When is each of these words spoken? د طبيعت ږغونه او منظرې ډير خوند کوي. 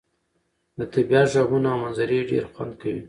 د 0.77 0.79
طبيعت 0.93 1.27
ږغونه 1.33 1.67
او 1.73 1.77
منظرې 1.83 2.19
ډير 2.29 2.43
خوند 2.53 2.73
کوي. 2.81 2.99